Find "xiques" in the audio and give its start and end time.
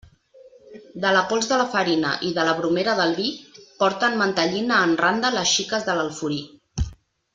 5.59-5.87